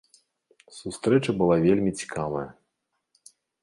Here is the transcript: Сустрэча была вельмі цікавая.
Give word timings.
Сустрэча 0.77 1.31
была 1.43 1.55
вельмі 1.69 1.91
цікавая. 2.01 2.47